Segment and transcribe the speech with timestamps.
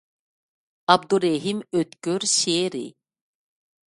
[0.93, 2.83] ئابدۇرېھىم ئۆتكۈر شېئىرى.